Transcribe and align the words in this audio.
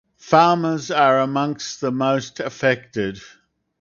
Farmers 0.17 0.89
are 0.89 1.19
among 1.19 1.57
the 1.79 1.91
most 1.91 2.39
affected. 2.39 3.21